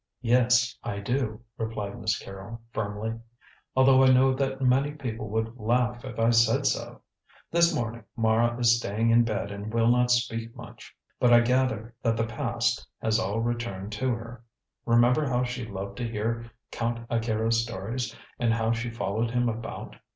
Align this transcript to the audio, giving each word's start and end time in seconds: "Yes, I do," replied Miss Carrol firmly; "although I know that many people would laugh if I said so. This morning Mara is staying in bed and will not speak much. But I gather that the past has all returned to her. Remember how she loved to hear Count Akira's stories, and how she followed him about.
"Yes, 0.23 0.75
I 0.83 0.97
do," 0.97 1.41
replied 1.59 2.01
Miss 2.01 2.17
Carrol 2.17 2.59
firmly; 2.73 3.19
"although 3.75 4.01
I 4.03 4.07
know 4.11 4.33
that 4.33 4.59
many 4.59 4.93
people 4.93 5.29
would 5.29 5.59
laugh 5.59 6.03
if 6.03 6.17
I 6.17 6.31
said 6.31 6.65
so. 6.65 7.01
This 7.51 7.71
morning 7.75 8.03
Mara 8.17 8.57
is 8.57 8.77
staying 8.77 9.11
in 9.11 9.23
bed 9.23 9.51
and 9.51 9.71
will 9.71 9.89
not 9.91 10.09
speak 10.09 10.55
much. 10.55 10.95
But 11.19 11.31
I 11.31 11.41
gather 11.41 11.93
that 12.01 12.17
the 12.17 12.25
past 12.25 12.87
has 12.99 13.19
all 13.19 13.41
returned 13.41 13.91
to 13.91 14.11
her. 14.15 14.43
Remember 14.87 15.27
how 15.27 15.43
she 15.43 15.67
loved 15.67 15.97
to 15.97 16.07
hear 16.09 16.49
Count 16.71 17.05
Akira's 17.11 17.61
stories, 17.61 18.15
and 18.39 18.51
how 18.55 18.71
she 18.71 18.89
followed 18.89 19.29
him 19.29 19.47
about. 19.47 19.95